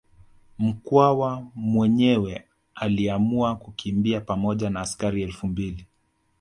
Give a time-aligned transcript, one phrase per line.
[0.59, 2.43] Mkwawa mwenyewe
[2.75, 5.85] aliamua kukimbia pamoja na askari elfu mbili